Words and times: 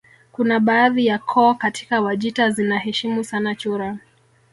Kuna 0.31 0.59
baadhi 0.59 1.05
ya 1.05 1.19
koo 1.19 1.53
katika 1.53 2.01
Wajita 2.01 2.49
zinaheshimu 2.49 3.23
sana 3.23 3.55
chura 3.55 3.97